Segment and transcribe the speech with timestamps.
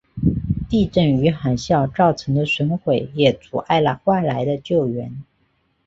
[0.67, 5.21] 地震与海啸造成的损毁也阻碍了外来的救援。